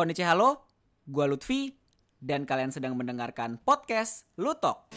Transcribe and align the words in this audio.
Konnichi 0.00 0.24
halo, 0.24 0.64
gua 1.04 1.28
Lutfi 1.28 1.76
dan 2.16 2.48
kalian 2.48 2.72
sedang 2.72 2.96
mendengarkan 2.96 3.60
podcast 3.60 4.24
Lutok. 4.40 4.88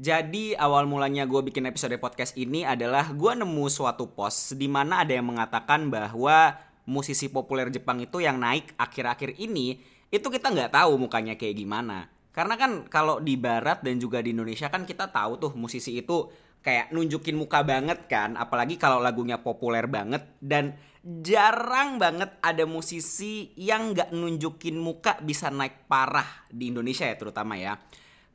Jadi 0.00 0.56
awal 0.56 0.88
mulanya 0.88 1.28
gue 1.28 1.44
bikin 1.44 1.68
episode 1.68 1.92
podcast 2.00 2.32
ini 2.40 2.64
adalah 2.64 3.12
gue 3.12 3.28
nemu 3.28 3.68
suatu 3.68 4.08
post 4.08 4.56
di 4.56 4.72
mana 4.72 5.04
ada 5.04 5.12
yang 5.12 5.28
mengatakan 5.28 5.92
bahwa 5.92 6.56
musisi 6.88 7.28
populer 7.28 7.68
Jepang 7.68 8.00
itu 8.00 8.24
yang 8.24 8.40
naik 8.40 8.72
akhir-akhir 8.80 9.36
ini 9.36 9.84
itu 10.08 10.32
kita 10.32 10.48
nggak 10.48 10.80
tahu 10.80 10.96
mukanya 10.96 11.36
kayak 11.36 11.60
gimana. 11.60 12.08
Karena 12.32 12.56
kan 12.56 12.88
kalau 12.88 13.20
di 13.20 13.36
Barat 13.36 13.84
dan 13.84 14.00
juga 14.00 14.24
di 14.24 14.32
Indonesia 14.32 14.72
kan 14.72 14.88
kita 14.88 15.12
tahu 15.12 15.36
tuh 15.36 15.52
musisi 15.52 16.00
itu 16.00 16.32
kayak 16.60 16.92
nunjukin 16.92 17.36
muka 17.36 17.64
banget 17.64 18.04
kan, 18.06 18.36
apalagi 18.36 18.76
kalau 18.76 19.00
lagunya 19.00 19.40
populer 19.40 19.88
banget 19.88 20.24
dan 20.40 20.76
jarang 21.00 21.96
banget 21.96 22.36
ada 22.44 22.68
musisi 22.68 23.56
yang 23.56 23.96
nggak 23.96 24.12
nunjukin 24.12 24.76
muka 24.76 25.16
bisa 25.24 25.48
naik 25.48 25.88
parah 25.88 26.46
di 26.52 26.68
Indonesia 26.68 27.08
ya 27.08 27.16
terutama 27.16 27.56
ya. 27.56 27.80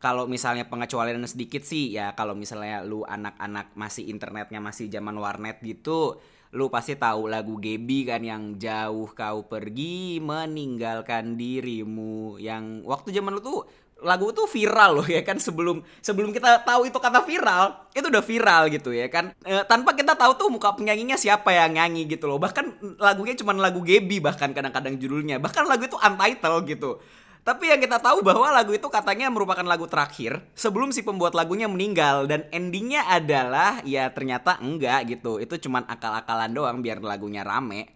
Kalau 0.02 0.30
misalnya 0.30 0.70
pengecualian 0.70 1.26
sedikit 1.26 1.66
sih 1.66 1.94
ya 1.94 2.14
kalau 2.14 2.38
misalnya 2.38 2.86
lu 2.86 3.02
anak-anak 3.06 3.74
masih 3.74 4.06
internetnya 4.12 4.62
masih 4.62 4.86
zaman 4.92 5.18
warnet 5.18 5.62
gitu 5.66 6.20
lu 6.56 6.72
pasti 6.72 6.96
tahu 6.96 7.28
lagu 7.28 7.60
Gebi 7.60 8.08
kan 8.08 8.24
yang 8.24 8.56
jauh 8.56 9.12
kau 9.12 9.44
pergi 9.44 10.24
meninggalkan 10.24 11.36
dirimu 11.36 12.40
yang 12.40 12.80
waktu 12.88 13.12
zaman 13.12 13.36
lu 13.36 13.42
tuh 13.44 13.68
lagu 14.04 14.28
itu 14.32 14.44
viral 14.48 15.00
loh 15.00 15.08
ya 15.08 15.24
kan? 15.24 15.40
Sebelum 15.40 15.80
sebelum 16.04 16.36
kita 16.36 16.64
tahu 16.68 16.92
itu 16.92 16.98
kata 17.00 17.24
viral 17.24 17.88
itu 17.96 18.08
udah 18.12 18.24
viral 18.24 18.68
gitu 18.68 18.92
ya 18.92 19.08
kan? 19.08 19.32
E, 19.44 19.64
tanpa 19.66 19.96
kita 19.96 20.18
tahu 20.20 20.36
tuh 20.36 20.48
muka 20.52 20.76
penyanyinya 20.76 21.16
siapa 21.16 21.56
yang 21.56 21.80
nyanyi 21.80 22.04
gitu 22.10 22.28
loh. 22.28 22.36
Bahkan 22.42 22.98
lagunya 23.00 23.36
cuma 23.40 23.56
lagu 23.56 23.80
Gebi 23.86 24.20
bahkan 24.20 24.52
kadang-kadang 24.52 25.00
judulnya. 25.00 25.40
Bahkan 25.40 25.64
lagu 25.70 25.88
itu 25.88 25.96
untitled 25.96 26.64
gitu. 26.68 27.00
Tapi 27.46 27.70
yang 27.70 27.78
kita 27.78 28.02
tahu 28.02 28.26
bahwa 28.26 28.50
lagu 28.50 28.74
itu 28.74 28.90
katanya 28.90 29.30
merupakan 29.30 29.62
lagu 29.62 29.86
terakhir 29.86 30.42
sebelum 30.58 30.90
si 30.90 31.06
pembuat 31.06 31.38
lagunya 31.38 31.70
meninggal. 31.70 32.26
Dan 32.26 32.50
endingnya 32.50 33.06
adalah 33.06 33.86
ya 33.86 34.10
ternyata 34.10 34.58
enggak 34.58 35.14
gitu. 35.14 35.38
Itu 35.38 35.62
cuman 35.62 35.86
akal-akalan 35.86 36.50
doang 36.58 36.82
biar 36.82 37.06
lagunya 37.06 37.46
rame. 37.46 37.94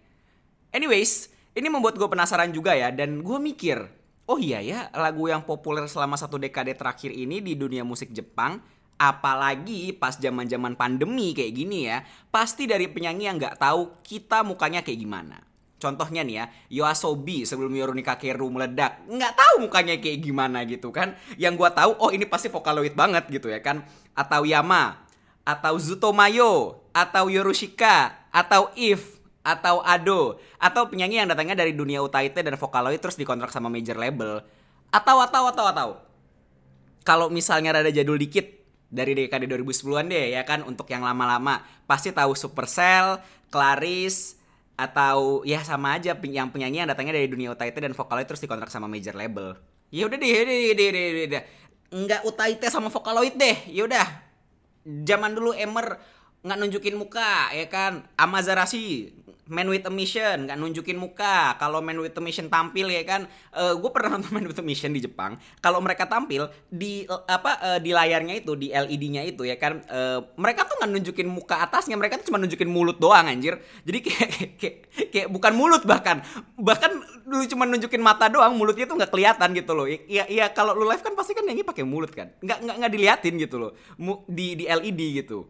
Anyways, 0.70 1.34
ini 1.58 1.66
membuat 1.66 1.98
gue 1.98 2.06
penasaran 2.06 2.54
juga 2.54 2.78
ya. 2.78 2.94
Dan 2.94 3.26
gue 3.26 3.42
mikir, 3.42 3.90
oh 4.30 4.38
iya 4.38 4.62
ya 4.62 4.94
lagu 4.94 5.26
yang 5.26 5.42
populer 5.42 5.90
selama 5.90 6.14
satu 6.16 6.38
dekade 6.38 6.78
terakhir 6.78 7.10
ini 7.10 7.42
di 7.42 7.58
dunia 7.58 7.82
musik 7.82 8.14
Jepang 8.14 8.62
apalagi 9.00 9.96
pas 9.96 10.20
zaman-zaman 10.20 10.76
pandemi 10.76 11.32
kayak 11.32 11.56
gini 11.56 11.88
ya, 11.88 12.04
pasti 12.30 12.68
dari 12.68 12.92
penyanyi 12.92 13.32
yang 13.32 13.40
nggak 13.40 13.56
tahu 13.56 14.04
kita 14.04 14.44
mukanya 14.44 14.84
kayak 14.84 15.00
gimana. 15.00 15.40
Contohnya 15.80 16.28
nih 16.28 16.36
ya, 16.36 16.46
Yoasobi 16.84 17.48
sebelum 17.48 17.72
Yoroni 17.72 18.04
Kakeru 18.04 18.52
meledak. 18.52 19.08
Nggak 19.08 19.34
tahu 19.40 19.56
mukanya 19.64 19.96
kayak 19.96 20.20
gimana 20.20 20.68
gitu 20.68 20.92
kan. 20.92 21.16
Yang 21.40 21.54
gua 21.56 21.72
tahu, 21.72 21.96
oh 21.96 22.12
ini 22.12 22.28
pasti 22.28 22.52
Vocaloid 22.52 22.92
banget 23.00 23.32
gitu 23.32 23.48
ya 23.48 23.64
kan. 23.64 23.88
Atau 24.12 24.44
Yama, 24.44 25.08
atau 25.48 25.80
Zutomayo, 25.80 26.84
atau 26.92 27.32
Yorushika, 27.32 28.28
atau 28.36 28.76
If, 28.76 29.19
atau 29.44 29.82
Ado. 29.82 30.38
Atau 30.60 30.88
penyanyi 30.92 31.24
yang 31.24 31.30
datangnya 31.30 31.58
dari 31.60 31.74
dunia 31.74 32.04
Utaite 32.04 32.44
dan 32.44 32.56
Vocaloid 32.60 33.00
terus 33.00 33.16
dikontrak 33.16 33.54
sama 33.54 33.68
major 33.72 33.96
label. 33.96 34.44
Atau, 34.90 35.22
atau, 35.22 35.44
atau, 35.50 35.66
atau. 35.70 35.90
Kalau 37.08 37.32
misalnya 37.32 37.74
rada 37.74 37.90
jadul 37.90 38.20
dikit, 38.20 38.60
dari 38.90 39.14
dekade 39.14 39.46
2010-an 39.46 40.10
deh 40.10 40.34
ya 40.34 40.42
kan 40.44 40.66
untuk 40.66 40.90
yang 40.90 41.06
lama-lama 41.06 41.62
pasti 41.86 42.10
tahu 42.10 42.34
Supercell, 42.34 43.22
Claris, 43.54 44.34
atau 44.74 45.46
ya 45.46 45.62
sama 45.62 46.00
aja 46.00 46.18
yang 46.18 46.50
penyanyi 46.50 46.84
yang 46.84 46.90
datangnya 46.90 47.22
dari 47.22 47.30
dunia 47.30 47.54
Utaite 47.54 47.78
dan 47.78 47.94
Vocaloid 47.94 48.26
terus 48.26 48.42
dikontrak 48.42 48.74
sama 48.74 48.90
major 48.90 49.14
label. 49.14 49.60
Ya 49.94 50.06
udah 50.10 50.18
deh, 50.18 50.30
ya 50.30 50.42
udah 50.46 50.56
deh, 50.56 50.74
deh, 50.74 50.90
deh, 50.90 51.28
deh, 51.30 51.44
Enggak 51.90 52.22
Utaite 52.26 52.68
sama 52.70 52.88
Vocaloid 52.88 53.36
deh. 53.38 53.58
Ya 53.70 53.86
udah. 53.86 54.06
Zaman 54.86 55.36
dulu 55.36 55.54
Emer 55.54 56.00
nggak 56.40 56.58
nunjukin 56.60 56.96
muka 56.96 57.52
ya 57.52 57.68
kan? 57.68 58.08
Amazarashi 58.16 59.20
Man 59.50 59.66
with 59.66 59.82
a 59.82 59.90
Mission 59.90 60.46
nggak 60.46 60.58
nunjukin 60.62 60.96
muka. 60.96 61.58
Kalau 61.58 61.82
Man 61.82 61.98
with 61.98 62.14
a 62.14 62.22
Mission 62.22 62.54
tampil 62.54 62.86
ya 62.94 63.02
kan? 63.02 63.26
Uh, 63.50 63.74
eh, 63.74 63.76
gue 63.82 63.90
pernah 63.90 64.16
nonton 64.16 64.30
Man 64.30 64.46
with 64.46 64.62
a 64.62 64.66
Mission 64.66 64.94
di 64.94 65.02
Jepang. 65.02 65.42
Kalau 65.58 65.82
mereka 65.82 66.06
tampil 66.06 66.54
di 66.70 67.10
apa 67.10 67.58
uh, 67.58 67.80
di 67.82 67.90
layarnya 67.90 68.46
itu 68.46 68.54
di 68.54 68.70
LED-nya 68.70 69.26
itu 69.26 69.50
ya 69.50 69.58
kan? 69.58 69.82
Uh, 69.90 70.22
mereka 70.38 70.70
tuh 70.70 70.78
nggak 70.78 70.92
nunjukin 70.94 71.28
muka 71.28 71.66
atasnya 71.66 71.98
mereka 71.98 72.22
tuh 72.22 72.30
cuma 72.30 72.38
nunjukin 72.38 72.70
mulut 72.70 73.02
doang 73.02 73.26
anjir. 73.26 73.58
Jadi 73.90 73.98
kayak 74.06 74.30
kayak, 74.62 74.76
kayak 75.10 75.28
bukan 75.34 75.54
mulut 75.58 75.82
bahkan. 75.90 76.22
Bahkan 76.54 76.92
lu 77.26 77.42
cuma 77.50 77.66
nunjukin 77.66 78.06
mata 78.06 78.30
doang 78.30 78.54
mulutnya 78.54 78.86
tuh 78.86 79.02
nggak 79.02 79.10
kelihatan 79.10 79.50
gitu 79.58 79.74
loh. 79.74 79.90
Ya 79.90 80.30
ya 80.30 80.54
kalau 80.54 80.78
lu 80.78 80.86
live 80.86 81.02
kan 81.02 81.18
pasti 81.18 81.34
kan 81.34 81.42
nyanyi 81.42 81.66
pakai 81.66 81.82
mulut 81.82 82.14
kan? 82.14 82.30
Nggak 82.38 82.70
nggak 82.70 82.76
nggak 82.86 82.92
diliatin 82.94 83.34
gitu 83.42 83.58
loh. 83.58 83.74
Di 84.30 84.54
di 84.54 84.70
LED 84.70 85.26
gitu 85.26 85.50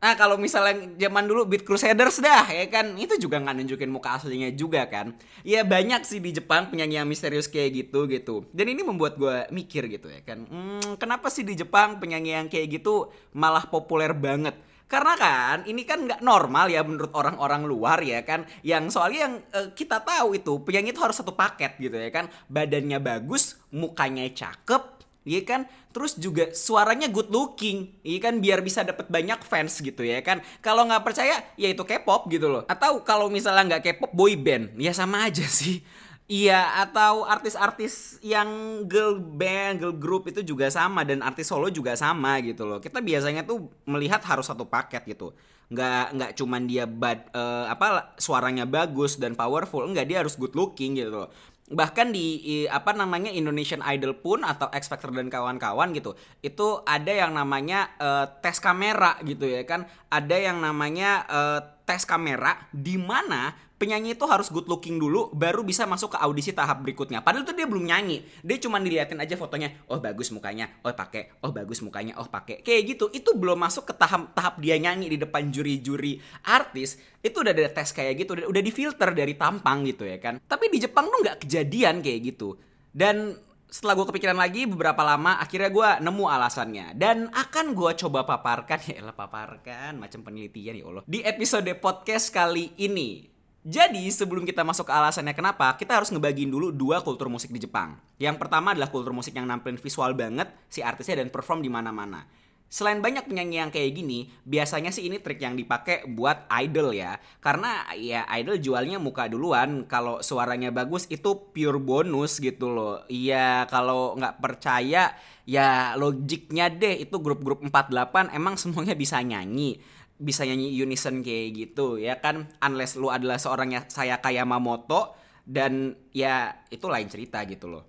Nah 0.00 0.16
kalau 0.16 0.40
misalnya 0.40 0.96
zaman 0.96 1.28
dulu 1.28 1.44
Beat 1.44 1.68
Crusaders 1.68 2.24
dah 2.24 2.48
ya 2.48 2.64
kan 2.72 2.96
itu 2.96 3.20
juga 3.20 3.36
nggak 3.36 3.52
nunjukin 3.60 3.92
muka 3.92 4.16
aslinya 4.16 4.48
juga 4.56 4.88
kan. 4.88 5.12
Ya 5.44 5.60
banyak 5.60 6.08
sih 6.08 6.24
di 6.24 6.32
Jepang 6.32 6.72
penyanyi 6.72 7.04
yang 7.04 7.08
misterius 7.08 7.44
kayak 7.52 7.84
gitu 7.84 8.08
gitu. 8.08 8.48
Dan 8.56 8.72
ini 8.72 8.80
membuat 8.80 9.20
gue 9.20 9.44
mikir 9.52 9.92
gitu 9.92 10.08
ya 10.08 10.24
kan. 10.24 10.48
Hmm, 10.48 10.96
kenapa 10.96 11.28
sih 11.28 11.44
di 11.44 11.52
Jepang 11.52 12.00
penyanyi 12.00 12.32
yang 12.32 12.48
kayak 12.48 12.80
gitu 12.80 13.12
malah 13.36 13.68
populer 13.68 14.16
banget? 14.16 14.56
Karena 14.90 15.14
kan 15.14 15.68
ini 15.70 15.86
kan 15.86 16.02
nggak 16.02 16.24
normal 16.24 16.66
ya 16.66 16.82
menurut 16.82 17.12
orang-orang 17.12 17.68
luar 17.68 18.00
ya 18.00 18.24
kan. 18.24 18.48
Yang 18.64 18.96
soalnya 18.96 19.20
yang 19.28 19.34
uh, 19.52 19.68
kita 19.76 20.00
tahu 20.00 20.34
itu 20.34 20.64
penyanyi 20.64 20.96
itu 20.96 20.98
harus 21.04 21.20
satu 21.20 21.36
paket 21.36 21.76
gitu 21.76 21.94
ya 21.94 22.08
kan. 22.08 22.32
Badannya 22.48 22.98
bagus, 22.98 23.60
mukanya 23.68 24.24
cakep, 24.32 24.99
Iya 25.20 25.44
kan? 25.44 25.60
Terus 25.92 26.16
juga 26.16 26.48
suaranya 26.56 27.04
good 27.12 27.28
looking, 27.28 27.92
iya 28.00 28.18
kan? 28.24 28.40
Biar 28.40 28.64
bisa 28.64 28.80
dapat 28.80 29.12
banyak 29.12 29.44
fans 29.44 29.76
gitu 29.84 30.00
ya 30.00 30.24
kan? 30.24 30.40
Kalau 30.64 30.88
nggak 30.88 31.04
percaya, 31.04 31.44
ya 31.60 31.68
itu 31.68 31.84
K-pop 31.84 32.24
gitu 32.32 32.48
loh. 32.48 32.62
Atau 32.64 33.04
kalau 33.04 33.28
misalnya 33.28 33.76
nggak 33.76 33.82
K-pop, 33.84 34.10
boy 34.16 34.32
band, 34.40 34.72
ya 34.80 34.96
sama 34.96 35.28
aja 35.28 35.44
sih. 35.60 35.84
Iya, 36.30 36.86
atau 36.86 37.26
artis-artis 37.26 38.22
yang 38.22 38.46
girl 38.86 39.18
band, 39.18 39.82
girl 39.82 39.92
group 39.98 40.30
itu 40.30 40.46
juga 40.46 40.70
sama 40.70 41.02
dan 41.02 41.26
artis 41.26 41.50
solo 41.50 41.66
juga 41.74 41.98
sama 41.98 42.38
gitu 42.38 42.62
loh. 42.62 42.78
Kita 42.78 43.02
biasanya 43.02 43.42
tuh 43.42 43.66
melihat 43.82 44.22
harus 44.22 44.46
satu 44.46 44.62
paket 44.62 45.02
gitu. 45.10 45.34
Nggak 45.74 46.04
nggak 46.14 46.30
cuman 46.38 46.62
dia 46.70 46.86
bad, 46.86 47.34
uh, 47.34 47.66
apa 47.66 48.14
suaranya 48.14 48.62
bagus 48.62 49.18
dan 49.18 49.34
powerful, 49.34 49.82
enggak 49.82 50.06
dia 50.06 50.22
harus 50.22 50.38
good 50.38 50.54
looking 50.54 50.94
gitu 51.02 51.10
loh 51.10 51.28
bahkan 51.70 52.10
di 52.10 52.66
apa 52.66 52.90
namanya 52.92 53.30
Indonesian 53.30 53.78
Idol 53.86 54.18
pun 54.18 54.42
atau 54.42 54.66
X 54.74 54.90
Factor 54.90 55.14
dan 55.14 55.30
kawan-kawan 55.30 55.94
gitu 55.94 56.18
itu 56.42 56.82
ada 56.82 57.14
yang 57.14 57.30
namanya 57.30 57.94
uh, 58.02 58.26
tes 58.42 58.58
kamera 58.58 59.16
gitu 59.22 59.46
ya 59.46 59.62
kan. 59.62 59.86
Ada 60.10 60.50
yang 60.50 60.58
namanya 60.58 61.24
uh, 61.30 61.60
tes 61.86 62.02
kamera 62.02 62.58
di 62.74 62.98
mana 62.98 63.69
penyanyi 63.80 64.12
itu 64.12 64.28
harus 64.28 64.52
good 64.52 64.68
looking 64.68 65.00
dulu 65.00 65.32
baru 65.32 65.64
bisa 65.64 65.88
masuk 65.88 66.12
ke 66.12 66.18
audisi 66.20 66.52
tahap 66.52 66.84
berikutnya. 66.84 67.24
Padahal 67.24 67.48
tuh 67.48 67.56
dia 67.56 67.64
belum 67.64 67.88
nyanyi. 67.88 68.20
Dia 68.44 68.60
cuma 68.60 68.76
diliatin 68.76 69.16
aja 69.16 69.40
fotonya. 69.40 69.72
Oh 69.88 69.96
bagus 69.96 70.28
mukanya. 70.28 70.68
Oh 70.84 70.92
pakai. 70.92 71.40
Oh 71.40 71.48
bagus 71.48 71.80
mukanya. 71.80 72.20
Oh 72.20 72.28
pakai. 72.28 72.60
Kayak 72.60 72.82
gitu. 72.92 73.08
Itu 73.08 73.40
belum 73.40 73.56
masuk 73.56 73.88
ke 73.88 73.96
tahap 73.96 74.36
tahap 74.36 74.60
dia 74.60 74.76
nyanyi 74.76 75.16
di 75.16 75.16
depan 75.16 75.48
juri-juri 75.48 76.20
artis. 76.44 77.00
Itu 77.24 77.40
udah 77.40 77.56
ada 77.56 77.72
tes 77.72 77.88
kayak 77.96 78.20
gitu. 78.20 78.36
Udah, 78.36 78.52
udah 78.52 78.62
difilter 78.62 79.16
dari 79.16 79.32
tampang 79.40 79.88
gitu 79.88 80.04
ya 80.04 80.20
kan. 80.20 80.36
Tapi 80.44 80.68
di 80.68 80.84
Jepang 80.84 81.08
tuh 81.08 81.24
nggak 81.24 81.48
kejadian 81.48 82.04
kayak 82.04 82.20
gitu. 82.36 82.60
Dan 82.92 83.32
setelah 83.70 83.96
gue 83.96 84.06
kepikiran 84.12 84.36
lagi 84.36 84.66
beberapa 84.66 85.00
lama 85.06 85.38
akhirnya 85.38 85.70
gue 85.70 85.88
nemu 86.02 86.24
alasannya 86.26 86.98
dan 86.98 87.30
akan 87.30 87.70
gue 87.78 87.94
coba 88.02 88.26
paparkan 88.26 88.82
ya 88.90 88.98
lah 88.98 89.14
paparkan 89.14 89.94
macam 89.94 90.26
penelitian 90.26 90.74
ya 90.74 90.84
Allah 90.90 91.06
di 91.06 91.22
episode 91.22 91.70
podcast 91.78 92.34
kali 92.34 92.74
ini 92.82 93.30
jadi 93.60 94.08
sebelum 94.08 94.48
kita 94.48 94.64
masuk 94.64 94.88
ke 94.88 94.92
alasannya 94.96 95.36
kenapa, 95.36 95.76
kita 95.76 96.00
harus 96.00 96.08
ngebagiin 96.08 96.48
dulu 96.48 96.72
dua 96.72 97.04
kultur 97.04 97.28
musik 97.28 97.52
di 97.52 97.60
Jepang. 97.60 97.92
Yang 98.16 98.40
pertama 98.40 98.72
adalah 98.72 98.88
kultur 98.88 99.12
musik 99.12 99.36
yang 99.36 99.44
nampilin 99.44 99.76
visual 99.76 100.16
banget 100.16 100.48
si 100.72 100.80
artisnya 100.80 101.20
dan 101.20 101.28
perform 101.28 101.60
di 101.60 101.68
mana-mana. 101.68 102.24
Selain 102.70 103.02
banyak 103.02 103.26
penyanyi 103.28 103.60
yang 103.60 103.68
kayak 103.68 103.98
gini, 103.98 104.32
biasanya 104.48 104.94
sih 104.94 105.04
ini 105.04 105.20
trik 105.20 105.42
yang 105.42 105.60
dipakai 105.60 106.08
buat 106.08 106.48
idol 106.56 106.94
ya. 106.96 107.20
Karena 107.42 107.84
ya 107.98 108.24
idol 108.32 108.56
jualnya 108.62 108.96
muka 108.96 109.28
duluan, 109.28 109.84
kalau 109.84 110.24
suaranya 110.24 110.72
bagus 110.72 111.04
itu 111.12 111.50
pure 111.52 111.82
bonus 111.82 112.40
gitu 112.40 112.72
loh. 112.72 113.04
Iya, 113.12 113.68
kalau 113.68 114.16
nggak 114.16 114.40
percaya 114.40 115.12
ya 115.44 115.98
logiknya 115.98 116.70
deh 116.70 117.02
itu 117.02 117.18
grup-grup 117.18 117.60
48 117.66 118.30
emang 118.32 118.54
semuanya 118.54 118.94
bisa 118.94 119.18
nyanyi 119.18 119.82
bisa 120.20 120.44
nyanyi 120.44 120.68
unison 120.76 121.24
kayak 121.24 121.56
gitu 121.56 121.96
ya 121.96 122.20
kan 122.20 122.52
unless 122.60 123.00
lu 123.00 123.08
adalah 123.08 123.40
seorang 123.40 123.72
yang 123.72 123.84
saya 123.88 124.20
kayak 124.20 124.44
Mamoto 124.44 125.16
dan 125.48 125.96
ya 126.12 126.60
itu 126.68 126.86
lain 126.86 127.08
cerita 127.08 127.42
gitu 127.48 127.66
loh. 127.66 127.84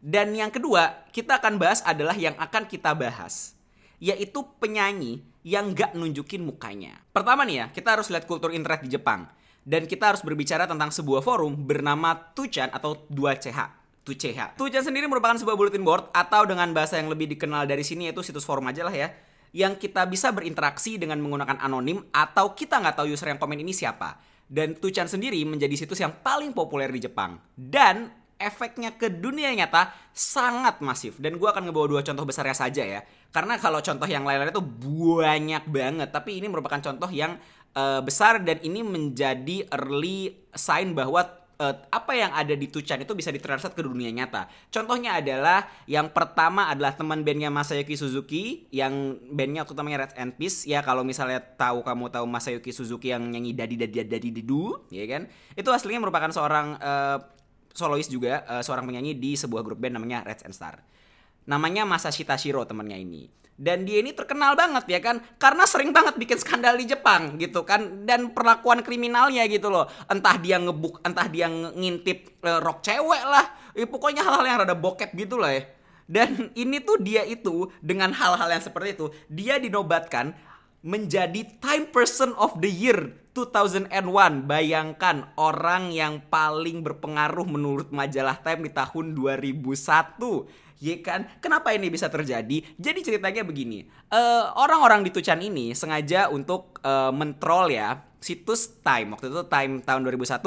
Dan 0.00 0.32
yang 0.32 0.48
kedua, 0.48 1.08
kita 1.12 1.36
akan 1.40 1.60
bahas 1.60 1.84
adalah 1.84 2.16
yang 2.16 2.32
akan 2.40 2.64
kita 2.64 2.96
bahas. 2.96 3.56
yaitu 4.00 4.40
penyanyi 4.56 5.20
yang 5.44 5.76
gak 5.76 5.92
nunjukin 5.92 6.40
mukanya. 6.40 7.04
Pertama 7.12 7.44
nih 7.44 7.56
ya, 7.60 7.66
kita 7.68 8.00
harus 8.00 8.08
lihat 8.08 8.24
kultur 8.24 8.48
internet 8.48 8.80
di 8.80 8.96
Jepang. 8.96 9.28
Dan 9.60 9.84
kita 9.84 10.08
harus 10.08 10.24
berbicara 10.24 10.64
tentang 10.64 10.88
sebuah 10.88 11.20
forum 11.20 11.52
bernama 11.52 12.16
Tuchan 12.32 12.72
atau 12.72 13.04
2CH. 13.12 13.76
Tucheha. 14.00 14.56
Tuchan 14.56 14.80
sendiri 14.80 15.04
merupakan 15.04 15.36
sebuah 15.36 15.52
bulletin 15.52 15.84
board 15.84 16.08
atau 16.16 16.48
dengan 16.48 16.72
bahasa 16.72 16.96
yang 16.96 17.12
lebih 17.12 17.28
dikenal 17.28 17.68
dari 17.68 17.84
sini 17.84 18.08
yaitu 18.08 18.24
situs 18.24 18.48
forum 18.48 18.64
aja 18.72 18.88
lah 18.88 18.94
ya. 18.96 19.12
Yang 19.50 19.88
kita 19.88 20.06
bisa 20.06 20.30
berinteraksi 20.30 20.96
dengan 20.98 21.18
menggunakan 21.18 21.58
anonim 21.58 22.06
atau 22.14 22.54
kita 22.54 22.78
nggak 22.78 23.02
tahu 23.02 23.10
user 23.10 23.34
yang 23.34 23.40
komen 23.42 23.58
ini 23.58 23.74
siapa. 23.74 24.18
Dan 24.50 24.74
Tuchan 24.78 25.06
sendiri 25.06 25.38
menjadi 25.46 25.74
situs 25.78 26.02
yang 26.02 26.10
paling 26.22 26.50
populer 26.50 26.90
di 26.90 27.06
Jepang. 27.06 27.38
Dan 27.54 28.10
efeknya 28.40 28.96
ke 28.96 29.12
dunia 29.12 29.52
nyata 29.52 29.92
sangat 30.10 30.80
masif. 30.80 31.20
Dan 31.20 31.36
gue 31.36 31.46
akan 31.46 31.68
ngebawa 31.68 31.86
dua 31.86 32.02
contoh 32.02 32.24
besarnya 32.24 32.56
saja 32.56 32.82
ya. 32.82 33.00
Karena 33.30 33.60
kalau 33.60 33.78
contoh 33.78 34.08
yang 34.08 34.26
lain-lain 34.26 34.50
itu 34.50 34.64
banyak 34.64 35.64
banget. 35.70 36.08
Tapi 36.10 36.40
ini 36.42 36.50
merupakan 36.50 36.80
contoh 36.82 37.06
yang 37.12 37.38
uh, 37.76 38.00
besar 38.02 38.42
dan 38.42 38.58
ini 38.64 38.82
menjadi 38.82 39.70
early 39.70 40.34
sign 40.56 40.96
bahwa 40.96 41.39
uh, 41.60 41.76
apa 41.92 42.12
yang 42.16 42.32
ada 42.32 42.56
di 42.56 42.66
Tuchan 42.72 42.96
itu 43.04 43.12
bisa 43.12 43.28
ditranslate 43.28 43.76
ke 43.76 43.84
dunia 43.84 44.08
nyata. 44.08 44.48
Contohnya 44.72 45.20
adalah 45.20 45.68
yang 45.84 46.08
pertama 46.08 46.72
adalah 46.72 46.96
teman 46.96 47.20
bandnya 47.20 47.52
Masayuki 47.52 47.94
Suzuki 48.00 48.64
yang 48.72 49.20
bandnya 49.28 49.68
waktu 49.68 49.76
namanya 49.76 50.08
Red 50.08 50.14
and 50.16 50.32
Peace 50.40 50.64
ya 50.64 50.80
kalau 50.80 51.04
misalnya 51.04 51.44
tahu 51.44 51.84
kamu 51.84 52.08
tahu 52.08 52.24
Masayuki 52.24 52.72
Suzuki 52.72 53.12
yang 53.12 53.28
nyanyi 53.28 53.52
Dadi 53.52 53.76
Dadi 53.76 54.00
Dadi 54.08 54.30
Didu 54.32 54.88
ya 54.88 55.04
kan 55.04 55.28
itu 55.52 55.68
aslinya 55.68 56.00
merupakan 56.00 56.32
seorang 56.32 56.80
uh, 56.80 57.18
solois 57.76 58.08
juga 58.08 58.42
uh, 58.48 58.64
seorang 58.64 58.88
penyanyi 58.88 59.14
di 59.14 59.36
sebuah 59.36 59.62
grup 59.62 59.78
band 59.78 60.00
namanya 60.00 60.24
Red 60.24 60.42
and 60.48 60.56
Star. 60.56 60.80
Namanya 61.48 61.88
Masashi 61.88 62.26
Tashiro 62.26 62.64
temannya 62.66 63.00
ini. 63.00 63.30
Dan 63.60 63.84
dia 63.84 64.00
ini 64.00 64.16
terkenal 64.16 64.56
banget 64.56 64.88
ya 64.88 65.04
kan? 65.04 65.20
Karena 65.36 65.68
sering 65.68 65.92
banget 65.92 66.16
bikin 66.16 66.40
skandal 66.40 66.80
di 66.80 66.88
Jepang 66.88 67.36
gitu 67.36 67.60
kan? 67.68 68.08
Dan 68.08 68.32
perlakuan 68.32 68.80
kriminalnya 68.80 69.44
gitu 69.52 69.68
loh. 69.68 69.84
Entah 70.08 70.40
dia 70.40 70.56
ngebuk 70.56 71.04
entah 71.04 71.28
dia 71.28 71.44
ngintip 71.52 72.40
uh, 72.40 72.64
rok 72.64 72.80
cewek 72.80 73.20
lah. 73.20 73.44
Ya, 73.76 73.84
pokoknya 73.84 74.24
hal-hal 74.24 74.44
yang 74.48 74.58
rada 74.64 74.72
bokep 74.72 75.12
gitu 75.12 75.36
lah 75.36 75.52
ya. 75.52 75.68
Dan 76.08 76.50
ini 76.58 76.80
tuh 76.80 76.98
dia 77.04 77.22
itu 77.28 77.68
dengan 77.84 78.10
hal-hal 78.16 78.48
yang 78.48 78.64
seperti 78.64 78.96
itu 78.96 79.06
dia 79.30 79.60
dinobatkan 79.62 80.32
menjadi 80.80 81.44
Time 81.60 81.92
Person 81.92 82.32
of 82.40 82.56
the 82.58 82.72
Year 82.72 83.12
2001 83.36 83.94
bayangkan 84.42 85.30
orang 85.38 85.94
yang 85.94 86.18
paling 86.26 86.82
berpengaruh 86.82 87.46
menurut 87.46 87.94
majalah 87.94 88.34
Time 88.42 88.66
di 88.66 88.72
tahun 88.74 89.14
2001 89.14 90.69
Ya 90.80 90.96
kan? 91.04 91.28
Kenapa 91.44 91.76
ini 91.76 91.92
bisa 91.92 92.08
terjadi? 92.08 92.64
Jadi 92.80 92.98
ceritanya 93.04 93.44
begini. 93.44 93.84
eh, 94.10 94.44
orang-orang 94.56 95.04
di 95.04 95.12
Tuchan 95.12 95.38
ini 95.38 95.76
sengaja 95.76 96.32
untuk 96.32 96.80
uh, 96.82 97.12
mentrol 97.14 97.70
ya 97.70 98.09
situs 98.20 98.78
Time. 98.84 99.16
Waktu 99.16 99.32
itu 99.32 99.42
Time 99.48 99.80
tahun 99.80 100.04
2001 100.04 100.40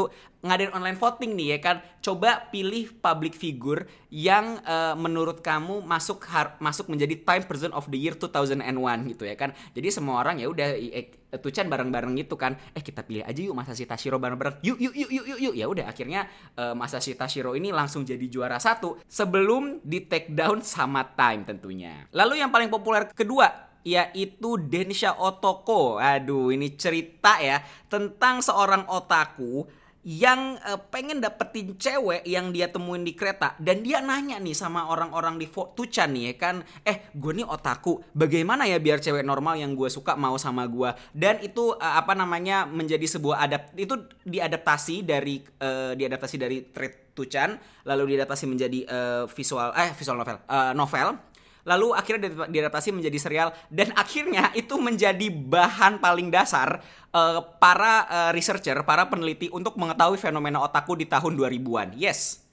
ngadain 0.43 0.71
online 0.75 0.97
voting 0.99 1.31
nih 1.33 1.47
ya 1.57 1.59
kan. 1.59 1.75
Coba 1.99 2.47
pilih 2.53 2.93
public 3.01 3.33
figure 3.33 3.89
yang 4.13 4.61
uh, 4.63 4.93
menurut 4.93 5.41
kamu 5.41 5.81
masuk 5.83 6.23
har 6.29 6.55
masuk 6.61 6.87
menjadi 6.87 7.17
Time 7.25 7.43
Person 7.49 7.73
of 7.73 7.89
the 7.89 7.97
Year 7.97 8.13
2001 8.15 8.61
gitu 9.09 9.23
ya 9.25 9.35
kan. 9.35 9.51
Jadi 9.73 9.87
semua 9.89 10.21
orang 10.21 10.37
ya 10.39 10.47
udah 10.47 10.77
eh, 10.77 11.09
Tuchan 11.41 11.65
bareng-bareng 11.65 12.13
gitu 12.21 12.37
kan. 12.37 12.53
Eh 12.77 12.85
kita 12.85 13.01
pilih 13.01 13.25
aja 13.25 13.41
yuk 13.41 13.57
Masashi 13.57 13.89
Tashiro 13.89 14.21
bareng-bareng. 14.21 14.61
Yuk 14.61 14.77
yuk 14.77 14.93
yuk 14.93 15.09
yuk 15.09 15.25
yuk 15.25 15.39
yuk. 15.41 15.53
Ya 15.57 15.65
udah 15.65 15.85
akhirnya 15.89 16.29
uh, 16.55 16.77
Masashi 16.77 17.17
Tashiro 17.17 17.57
ini 17.57 17.73
langsung 17.73 18.05
jadi 18.05 18.23
juara 18.29 18.61
satu 18.61 19.01
sebelum 19.09 19.81
di 19.81 20.05
take 20.05 20.29
down 20.29 20.61
sama 20.61 21.01
Time 21.17 21.47
tentunya. 21.47 22.05
Lalu 22.13 22.43
yang 22.43 22.53
paling 22.53 22.69
populer 22.69 23.09
kedua 23.09 23.72
yaitu 23.83 24.57
Densha 24.57 25.15
Otoko. 25.15 25.99
Aduh, 25.99 26.51
ini 26.51 26.73
cerita 26.79 27.39
ya 27.39 27.61
tentang 27.91 28.39
seorang 28.39 28.87
otaku 28.87 29.67
yang 30.03 30.59
uh, 30.67 30.75
pengen 30.91 31.23
dapetin 31.23 31.79
cewek 31.79 32.27
yang 32.27 32.51
dia 32.51 32.67
temuin 32.67 33.07
di 33.07 33.15
kereta. 33.15 33.55
Dan 33.55 33.87
dia 33.87 34.03
nanya 34.03 34.35
nih 34.35 34.51
sama 34.51 34.91
orang-orang 34.91 35.39
di 35.39 35.47
Tuchan 35.47 36.11
nih 36.11 36.23
ya 36.23 36.35
kan 36.35 36.55
eh 36.83 37.07
gue 37.15 37.31
nih 37.31 37.47
otaku 37.47 38.03
bagaimana 38.11 38.67
ya 38.67 38.83
biar 38.83 38.99
cewek 38.99 39.23
normal 39.23 39.55
yang 39.55 39.79
gue 39.79 39.87
suka 39.87 40.19
mau 40.19 40.35
sama 40.35 40.67
gue 40.67 40.91
dan 41.15 41.39
itu 41.39 41.71
uh, 41.77 41.95
apa 41.95 42.17
namanya 42.17 42.67
menjadi 42.67 43.05
sebuah 43.07 43.47
adapt 43.47 43.77
itu 43.79 43.95
diadaptasi 44.27 45.07
dari 45.07 45.39
uh, 45.63 45.95
diadaptasi 45.95 46.35
dari 46.35 46.67
thread 46.73 47.15
Tuchan 47.15 47.55
lalu 47.85 48.17
diadaptasi 48.17 48.49
menjadi 48.49 48.79
uh, 48.89 49.23
visual 49.29 49.71
eh 49.77 49.93
visual 49.93 50.17
novel 50.19 50.37
uh, 50.49 50.73
novel 50.73 51.15
lalu 51.63 51.95
akhirnya 51.95 52.47
diadaptasi 52.47 52.91
menjadi 52.91 53.17
serial 53.19 53.49
dan 53.71 53.95
akhirnya 53.95 54.51
itu 54.55 54.75
menjadi 54.75 55.31
bahan 55.31 56.03
paling 56.03 56.27
dasar 56.27 56.83
uh, 57.15 57.39
para 57.59 58.07
uh, 58.07 58.31
researcher, 58.35 58.83
para 58.83 59.07
peneliti 59.07 59.47
untuk 59.51 59.79
mengetahui 59.79 60.19
fenomena 60.19 60.59
otaku 60.59 60.99
di 60.99 61.07
tahun 61.07 61.39
2000-an. 61.39 61.95
Yes. 61.95 62.43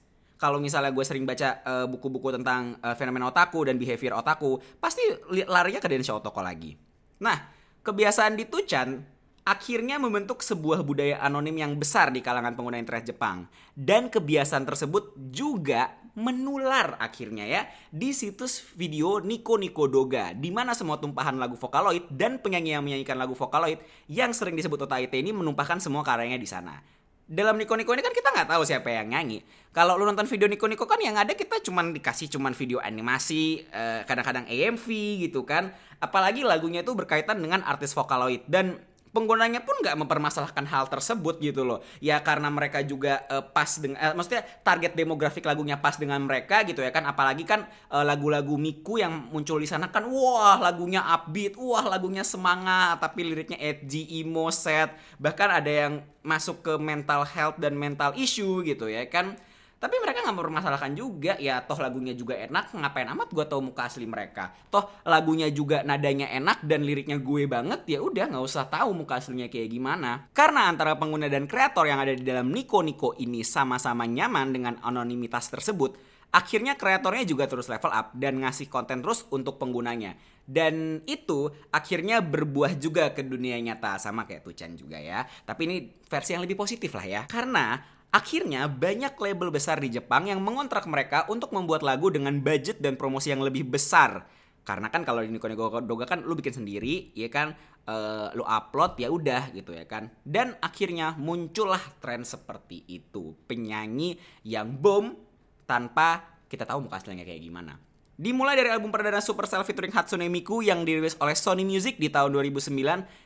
Kalau 0.41 0.57
misalnya 0.57 0.89
gue 0.89 1.05
sering 1.05 1.21
baca 1.21 1.61
buku 1.85 2.09
buku-buku 2.09 2.41
tentang 2.41 2.73
uh, 2.81 2.97
fenomena 2.97 3.29
otaku 3.29 3.61
dan 3.61 3.77
behavior 3.77 4.17
otaku, 4.17 4.57
pasti 4.81 5.05
larinya 5.45 5.77
ke 5.77 5.85
Densha 5.85 6.17
Otoko 6.17 6.41
lagi. 6.41 6.73
Nah, 7.21 7.37
kebiasaan 7.85 8.33
di 8.33 8.49
Tuchan 8.49 9.20
akhirnya 9.41 9.97
membentuk 9.97 10.45
sebuah 10.45 10.85
budaya 10.85 11.17
anonim 11.21 11.57
yang 11.57 11.73
besar 11.77 12.13
di 12.13 12.21
kalangan 12.21 12.53
pengguna 12.53 12.77
internet 12.77 13.13
Jepang. 13.13 13.49
Dan 13.73 14.13
kebiasaan 14.13 14.65
tersebut 14.67 15.17
juga 15.33 16.01
menular 16.11 16.99
akhirnya 16.99 17.47
ya 17.47 17.61
di 17.87 18.11
situs 18.11 18.59
video 18.75 19.23
Nico 19.23 19.55
Nico 19.55 19.87
Doga 19.87 20.35
di 20.35 20.51
mana 20.51 20.75
semua 20.75 20.99
tumpahan 20.99 21.39
lagu 21.39 21.55
Vocaloid 21.55 22.11
dan 22.11 22.43
penyanyi 22.43 22.75
yang 22.75 22.83
menyanyikan 22.83 23.15
lagu 23.15 23.31
Vocaloid 23.31 23.79
yang 24.11 24.35
sering 24.35 24.59
disebut 24.59 24.75
Otaite 24.83 25.15
ini 25.15 25.31
menumpahkan 25.31 25.79
semua 25.79 26.03
karyanya 26.03 26.35
di 26.35 26.47
sana. 26.47 26.83
Dalam 27.31 27.55
Nico 27.55 27.79
Nico 27.79 27.95
ini 27.95 28.03
kan 28.03 28.11
kita 28.11 28.27
nggak 28.27 28.49
tahu 28.51 28.67
siapa 28.67 28.91
yang 28.91 29.07
nyanyi. 29.07 29.39
Kalau 29.71 29.95
lu 29.95 30.03
nonton 30.03 30.27
video 30.27 30.51
Nico 30.51 30.67
Nico 30.67 30.83
kan 30.83 30.99
yang 30.99 31.15
ada 31.15 31.31
kita 31.31 31.63
cuman 31.63 31.95
dikasih 31.95 32.27
cuman 32.27 32.51
video 32.51 32.83
animasi, 32.83 33.63
eh, 33.71 34.03
kadang-kadang 34.03 34.51
AMV 34.51 34.83
gitu 35.23 35.47
kan. 35.47 35.71
Apalagi 36.03 36.43
lagunya 36.43 36.83
itu 36.83 36.91
berkaitan 36.91 37.39
dengan 37.39 37.63
artis 37.63 37.95
Vocaloid 37.95 38.43
dan 38.51 38.83
penggunanya 39.11 39.63
pun 39.63 39.75
nggak 39.79 39.95
mempermasalahkan 39.99 40.65
hal 40.67 40.87
tersebut 40.87 41.39
gitu 41.43 41.67
loh. 41.67 41.83
Ya 41.99 42.19
karena 42.23 42.47
mereka 42.47 42.83
juga 42.83 43.23
uh, 43.27 43.43
pas 43.43 43.67
dengan 43.79 43.99
uh, 43.99 44.13
maksudnya 44.15 44.43
target 44.63 44.95
demografik 44.95 45.43
lagunya 45.43 45.79
pas 45.79 45.95
dengan 45.99 46.19
mereka 46.23 46.63
gitu 46.63 46.81
ya 46.81 46.91
kan. 46.91 47.03
Apalagi 47.07 47.43
kan 47.43 47.67
uh, 47.91 48.03
lagu-lagu 48.03 48.55
Miku 48.55 48.99
yang 48.99 49.29
muncul 49.29 49.59
di 49.59 49.67
sana 49.67 49.91
kan 49.91 50.07
wah 50.07 50.59
lagunya 50.59 51.03
upbeat 51.03 51.59
wah 51.59 51.85
lagunya 51.85 52.23
semangat 52.23 52.99
tapi 53.03 53.27
liriknya 53.27 53.59
edgy 53.59 54.23
emo 54.23 54.47
sad. 54.49 54.95
Bahkan 55.19 55.49
ada 55.61 55.71
yang 55.71 55.93
masuk 56.23 56.63
ke 56.63 56.73
mental 56.79 57.27
health 57.27 57.57
dan 57.59 57.75
mental 57.75 58.15
issue 58.15 58.61
gitu 58.63 58.87
ya 58.87 59.05
kan 59.09 59.37
tapi 59.81 59.97
mereka 59.97 60.21
nggak 60.21 60.37
mempermasalahkan 60.37 60.93
juga. 60.93 61.33
Ya 61.41 61.57
toh 61.65 61.81
lagunya 61.81 62.13
juga 62.13 62.37
enak. 62.37 62.77
Ngapain 62.77 63.09
amat 63.17 63.33
gue 63.33 63.45
tau 63.49 63.65
muka 63.65 63.89
asli 63.89 64.05
mereka? 64.05 64.53
Toh 64.69 65.01
lagunya 65.09 65.49
juga 65.49 65.81
nadanya 65.81 66.29
enak 66.29 66.61
dan 66.61 66.85
liriknya 66.85 67.17
gue 67.17 67.49
banget. 67.49 67.89
Ya 67.89 67.97
udah 68.05 68.29
nggak 68.29 68.45
usah 68.45 68.69
tahu 68.69 68.93
muka 68.93 69.17
aslinya 69.17 69.49
kayak 69.49 69.73
gimana. 69.73 70.29
Karena 70.37 70.69
antara 70.69 70.93
pengguna 71.01 71.25
dan 71.33 71.49
kreator 71.49 71.89
yang 71.89 71.97
ada 71.97 72.13
di 72.13 72.21
dalam 72.21 72.53
Niko 72.53 72.85
Niko 72.85 73.17
ini 73.17 73.41
sama-sama 73.41 74.05
nyaman 74.05 74.53
dengan 74.53 74.77
anonimitas 74.85 75.49
tersebut 75.49 75.97
akhirnya 76.31 76.79
kreatornya 76.79 77.27
juga 77.27 77.43
terus 77.45 77.67
level 77.67 77.91
up 77.91 78.15
dan 78.15 78.39
ngasih 78.39 78.71
konten 78.71 79.03
terus 79.03 79.27
untuk 79.35 79.59
penggunanya. 79.59 80.15
Dan 80.47 81.03
itu 81.05 81.51
akhirnya 81.69 82.23
berbuah 82.23 82.75
juga 82.79 83.11
ke 83.11 83.23
dunia 83.23 83.59
nyata. 83.59 83.99
Sama 83.99 84.23
kayak 84.23 84.47
Tuchan 84.47 84.73
juga 84.79 84.97
ya. 84.97 85.27
Tapi 85.27 85.61
ini 85.67 85.77
versi 86.07 86.33
yang 86.33 86.43
lebih 86.43 86.57
positif 86.57 86.91
lah 86.95 87.05
ya. 87.05 87.21
Karena 87.27 87.77
Akhirnya 88.11 88.67
banyak 88.67 89.15
label 89.15 89.55
besar 89.55 89.79
di 89.79 89.87
Jepang 89.87 90.27
yang 90.27 90.43
mengontrak 90.43 90.83
mereka 90.83 91.23
untuk 91.31 91.55
membuat 91.55 91.79
lagu 91.79 92.11
dengan 92.11 92.35
budget 92.43 92.83
dan 92.83 92.99
promosi 92.99 93.31
yang 93.31 93.39
lebih 93.39 93.63
besar. 93.63 94.27
Karena 94.67 94.91
kan 94.91 95.07
kalau 95.07 95.23
di 95.23 95.31
Nico 95.31 95.47
Doga 95.47 96.05
kan 96.05 96.19
lu 96.27 96.35
bikin 96.35 96.51
sendiri, 96.51 97.15
ya 97.15 97.31
kan, 97.31 97.55
uh, 97.87 98.29
lu 98.35 98.43
upload 98.43 98.99
ya 98.99 99.07
udah 99.07 99.55
gitu 99.55 99.71
ya 99.71 99.87
kan. 99.87 100.11
Dan 100.27 100.59
akhirnya 100.59 101.15
muncullah 101.15 101.79
tren 102.03 102.27
seperti 102.27 102.83
itu, 102.91 103.31
penyanyi 103.47 104.19
yang 104.43 104.75
boom 104.75 105.15
tanpa 105.63 106.35
kita 106.51 106.67
tahu 106.67 106.91
muka 106.91 106.99
aslinya 106.99 107.23
kayak 107.23 107.41
gimana. 107.47 107.79
Dimulai 108.19 108.59
dari 108.59 108.69
album 108.69 108.91
perdana 108.91 109.23
Supercell 109.23 109.63
featuring 109.63 109.95
Hatsune 109.95 110.27
Miku 110.27 110.59
yang 110.59 110.83
dirilis 110.83 111.15
oleh 111.23 111.33
Sony 111.33 111.63
Music 111.63 111.95
di 111.95 112.11
tahun 112.11 112.35
2009 112.35 112.75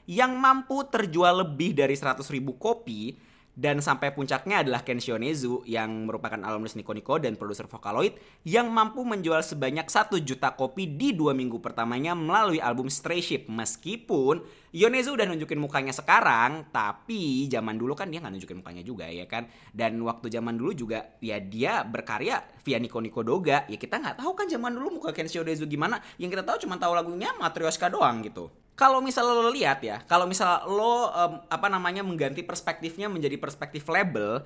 yang 0.07 0.31
mampu 0.37 0.85
terjual 0.87 1.41
lebih 1.41 1.73
dari 1.73 1.97
100.000 1.97 2.21
kopi 2.55 3.33
Dan 3.55 3.79
sampai 3.79 4.11
puncaknya 4.11 4.67
adalah 4.67 4.83
Ken 4.83 4.99
Shionezu 4.99 5.63
yang 5.63 6.03
merupakan 6.03 6.35
alumnus 6.43 6.75
Nico 6.75 6.91
Nico 6.91 7.15
dan 7.15 7.39
produser 7.39 7.71
Vocaloid 7.71 8.19
yang 8.43 8.67
mampu 8.67 9.07
menjual 9.07 9.39
sebanyak 9.39 9.87
1 9.87 10.11
juta 10.27 10.51
kopi 10.59 10.91
di 10.91 11.15
dua 11.15 11.31
minggu 11.31 11.63
pertamanya 11.63 12.11
melalui 12.11 12.59
album 12.59 12.91
Stray 12.91 13.23
Ship. 13.23 13.47
Meskipun 13.47 14.43
Yonezu 14.75 15.15
udah 15.15 15.23
nunjukin 15.23 15.55
mukanya 15.55 15.95
sekarang, 15.95 16.67
tapi 16.75 17.47
zaman 17.47 17.79
dulu 17.79 17.95
kan 17.95 18.11
dia 18.11 18.19
nggak 18.19 18.35
nunjukin 18.35 18.59
mukanya 18.59 18.83
juga 18.83 19.07
ya 19.07 19.23
kan. 19.23 19.47
Dan 19.71 20.03
waktu 20.03 20.27
zaman 20.27 20.59
dulu 20.59 20.75
juga 20.75 21.15
ya 21.23 21.39
dia 21.39 21.87
berkarya 21.87 22.43
via 22.59 22.75
Nico 22.83 22.99
Nico 22.99 23.23
Doga. 23.23 23.63
Ya 23.71 23.79
kita 23.79 24.03
nggak 24.03 24.19
tahu 24.19 24.35
kan 24.35 24.51
zaman 24.51 24.75
dulu 24.75 24.99
muka 24.99 25.15
Ken 25.15 25.31
Shionezu 25.31 25.63
gimana. 25.63 26.03
Yang 26.19 26.35
kita 26.35 26.43
tahu 26.43 26.67
cuma 26.67 26.75
tahu 26.75 26.91
lagunya 26.91 27.31
Matryoshka 27.39 27.87
doang 27.87 28.19
gitu 28.19 28.64
kalau 28.75 28.99
misalnya 28.99 29.39
lo 29.39 29.51
lihat 29.55 29.79
ya, 29.79 30.03
kalau 30.03 30.27
misalnya 30.27 30.67
lo 30.67 31.07
um, 31.07 31.33
apa 31.47 31.67
namanya 31.71 32.03
mengganti 32.03 32.43
perspektifnya 32.43 33.07
menjadi 33.07 33.39
perspektif 33.39 33.87
label, 33.87 34.43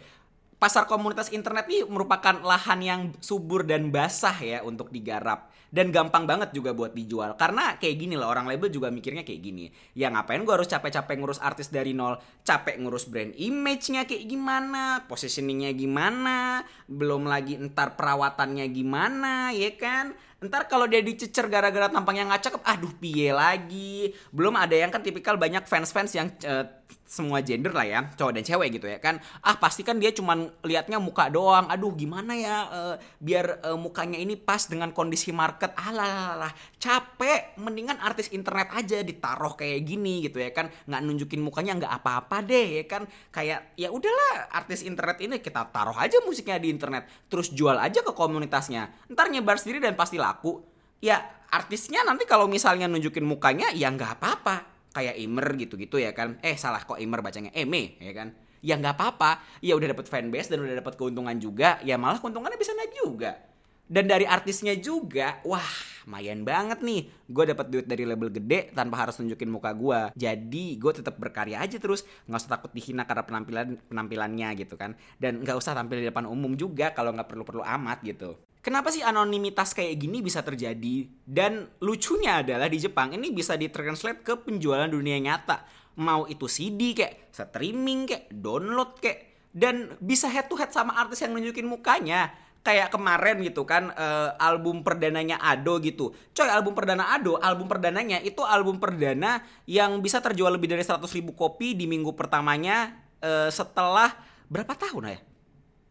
pasar 0.62 0.86
komunitas 0.86 1.33
internet 1.33 1.65
ini 1.71 1.81
merupakan 1.89 2.38
lahan 2.45 2.79
yang 2.83 3.01
subur 3.24 3.65
dan 3.65 3.89
basah 3.89 4.38
ya 4.38 4.59
untuk 4.62 4.93
digarap. 4.93 5.50
Dan 5.69 5.93
gampang 5.93 6.25
banget 6.25 6.50
juga 6.50 6.74
buat 6.74 6.98
dijual. 6.98 7.38
Karena 7.38 7.77
kayak 7.77 7.95
gini 8.01 8.17
loh 8.17 8.25
orang 8.25 8.50
label 8.50 8.74
juga 8.74 8.89
mikirnya 8.89 9.21
kayak 9.21 9.38
gini. 9.38 9.69
Ya 9.93 10.09
ngapain 10.09 10.41
gue 10.41 10.50
harus 10.50 10.65
capek-capek 10.65 11.13
ngurus 11.21 11.38
artis 11.38 11.69
dari 11.69 11.93
nol? 11.93 12.17
Capek 12.41 12.81
ngurus 12.81 13.05
brand 13.05 13.38
image-nya 13.38 14.09
kayak 14.09 14.25
gimana? 14.25 15.05
Positioningnya 15.05 15.69
gimana? 15.77 16.65
Belum 16.89 17.29
lagi 17.29 17.53
ntar 17.62 17.93
perawatannya 17.93 18.65
gimana 18.74 19.53
ya 19.53 19.77
kan 19.77 20.17
Ntar 20.39 20.72
kalau 20.72 20.88
dia 20.88 21.03
dicecer 21.03 21.51
gara-gara 21.51 21.91
tampangnya 21.91 22.31
nggak 22.31 22.43
cakep, 22.48 22.62
aduh 22.63 22.93
piye 22.96 23.36
lagi. 23.36 24.15
Belum 24.31 24.55
ada 24.55 24.72
yang 24.72 24.88
kan 24.88 25.03
tipikal 25.03 25.36
banyak 25.36 25.67
fans-fans 25.67 26.15
yang 26.15 26.31
uh, 26.48 26.63
semua 27.10 27.41
gender 27.41 27.74
lah 27.74 27.86
ya, 27.89 28.00
cowok 28.13 28.38
dan 28.38 28.43
cewek 28.46 28.69
gitu 28.77 28.86
ya 28.86 29.01
kan. 29.01 29.17
Ah 29.41 29.58
pasti 29.58 29.81
kan 29.81 29.98
dia 29.98 30.13
cuman 30.13 30.48
liatnya 30.62 31.01
muka 31.01 31.27
doang. 31.27 31.65
Aduh 31.67 31.91
gimana 31.98 32.38
ya 32.38 32.55
uh, 32.69 32.96
biar 33.17 33.65
uh, 33.65 33.77
mukanya 33.81 34.22
ini 34.22 34.38
pas 34.38 34.69
dengan 34.69 34.93
kondisi 34.93 35.34
market. 35.34 35.74
Alah, 35.74 36.53
capek. 36.77 37.58
Mendingan 37.58 37.98
artis 37.98 38.29
internet 38.29 38.69
aja 38.77 39.01
ditaruh 39.01 39.58
kayak 39.58 39.84
gini 39.89 40.29
gitu 40.29 40.38
ya 40.38 40.53
kan. 40.53 40.69
Nggak 40.86 41.01
nunjukin 41.01 41.41
mukanya 41.41 41.81
nggak 41.81 41.93
apa-apa 42.00 42.46
deh 42.46 42.79
ya 42.79 42.86
kan. 42.86 43.10
Kayak 43.34 43.74
ya 43.74 43.89
udahlah 43.89 44.53
artis 44.53 44.86
internet 44.86 45.17
ini 45.19 45.41
kita 45.41 45.65
taruh 45.74 45.98
aja 45.98 46.22
musiknya 46.24 46.62
di 46.62 46.69
internet. 46.69 47.10
Terus 47.25 47.50
jual 47.50 47.75
aja 47.75 48.05
ke 48.05 48.13
komunitasnya. 48.13 49.10
Ntar 49.10 49.34
nyebar 49.34 49.58
sendiri 49.58 49.81
dan 49.81 49.98
pasti 49.98 50.22
laku. 50.29 50.62
Ya 51.01 51.25
artisnya 51.50 52.05
nanti 52.05 52.29
kalau 52.29 52.45
misalnya 52.45 52.86
nunjukin 52.86 53.25
mukanya 53.25 53.74
ya 53.74 53.89
nggak 53.89 54.21
apa-apa. 54.21 54.55
Kayak 54.93 55.15
Imer 55.17 55.48
gitu-gitu 55.57 55.98
ya 55.98 56.13
kan. 56.13 56.38
Eh 56.45 56.53
salah 56.55 56.86
kok 56.86 57.01
Imer 57.01 57.25
bacanya 57.25 57.50
Eme 57.57 57.98
ya 57.98 58.13
kan. 58.13 58.31
Ya 58.62 58.77
nggak 58.77 58.93
apa-apa. 58.93 59.62
Ya 59.65 59.74
udah 59.74 59.98
dapet 59.98 60.05
fanbase 60.05 60.53
dan 60.53 60.62
udah 60.62 60.77
dapet 60.77 60.93
keuntungan 60.93 61.36
juga 61.41 61.81
ya 61.81 61.98
malah 61.98 62.21
keuntungannya 62.21 62.59
bisa 62.62 62.77
naik 62.77 62.93
juga 62.93 63.49
dan 63.89 64.05
dari 64.05 64.24
artisnya 64.29 64.77
juga 64.77 65.41
wah 65.43 65.65
lumayan 66.10 66.41
banget 66.41 66.81
nih 66.81 67.05
gue 67.29 67.43
dapat 67.53 67.65
duit 67.69 67.86
dari 67.86 68.01
label 68.01 68.34
gede 68.34 68.74
tanpa 68.74 69.05
harus 69.05 69.22
nunjukin 69.22 69.46
muka 69.46 69.69
gue 69.77 70.13
jadi 70.17 70.65
gue 70.77 70.91
tetap 70.93 71.22
berkarya 71.22 71.62
aja 71.62 71.77
terus 71.77 72.01
nggak 72.25 72.39
usah 72.41 72.51
takut 72.58 72.74
dihina 72.74 73.05
karena 73.05 73.25
penampilan 73.25 73.67
penampilannya 73.86 74.50
gitu 74.58 74.74
kan 74.74 74.98
dan 75.22 75.46
nggak 75.46 75.53
usah 75.53 75.77
tampil 75.77 76.01
di 76.01 76.10
depan 76.10 76.25
umum 76.25 76.58
juga 76.58 76.93
kalau 76.98 77.13
nggak 77.13 77.29
perlu 77.29 77.46
perlu 77.46 77.62
amat 77.65 78.01
gitu 78.01 78.34
Kenapa 78.60 78.91
sih 78.91 79.00
anonimitas 79.00 79.72
kayak 79.72 79.96
gini 79.96 80.19
bisa 80.19 80.43
terjadi? 80.43 81.08
Dan 81.24 81.63
lucunya 81.79 82.43
adalah 82.43 82.67
di 82.67 82.75
Jepang 82.75 83.15
ini 83.15 83.31
bisa 83.31 83.55
ditranslate 83.55 84.19
ke 84.19 84.36
penjualan 84.36 84.91
dunia 84.91 85.15
nyata. 85.15 85.63
Mau 85.96 86.27
itu 86.27 86.43
CD 86.51 86.91
kayak, 86.91 87.31
streaming 87.31 88.03
kayak, 88.03 88.27
download 88.36 89.00
kayak. 89.00 89.48
Dan 89.55 89.96
bisa 90.03 90.27
head 90.27 90.51
to 90.51 90.60
head 90.60 90.75
sama 90.75 90.91
artis 91.00 91.24
yang 91.24 91.39
nunjukin 91.39 91.72
mukanya. 91.72 92.36
Kayak 92.59 92.91
kemarin 92.91 93.39
gitu 93.39 93.63
kan, 93.63 93.95
uh, 93.95 94.35
album 94.35 94.83
perdananya 94.83 95.39
Ado 95.39 95.79
gitu. 95.79 96.11
Coy, 96.35 96.49
album 96.51 96.75
perdana 96.75 97.15
Ado, 97.15 97.39
album 97.39 97.71
perdananya 97.71 98.19
itu 98.19 98.43
album 98.43 98.77
perdana 98.77 99.41
yang 99.63 100.03
bisa 100.03 100.19
terjual 100.19 100.53
lebih 100.53 100.67
dari 100.67 100.83
100 100.83 101.07
ribu 101.15 101.31
kopi 101.33 101.73
di 101.73 101.87
minggu 101.87 102.11
pertamanya 102.13 102.99
uh, 103.23 103.47
setelah 103.47 104.11
berapa 104.51 104.75
tahun 104.75 105.15
ya? 105.15 105.19